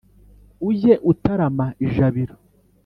Ujye 0.67 0.93
utarama 1.11 1.67
ijabiro. 1.85 2.35